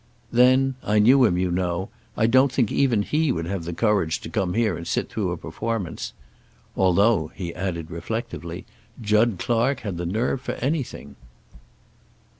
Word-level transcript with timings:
Then 0.31 0.73
I 0.81 0.97
knew 0.97 1.25
him, 1.25 1.37
you 1.37 1.51
know 1.51 1.89
I 2.17 2.25
don't 2.25 2.51
think 2.51 2.71
even 2.71 3.03
he 3.03 3.31
would 3.31 3.45
have 3.45 3.65
the 3.65 3.71
courage 3.71 4.19
to 4.21 4.29
come 4.29 4.55
here 4.55 4.75
and 4.75 4.87
sit 4.87 5.09
through 5.09 5.29
a 5.29 5.37
performance. 5.37 6.13
Although," 6.75 7.31
he 7.35 7.53
added 7.53 7.91
reflectively, 7.91 8.65
"Jud 8.99 9.35
Clark 9.37 9.81
had 9.81 9.97
the 9.97 10.07
nerve 10.07 10.41
for 10.41 10.53
anything." 10.53 11.17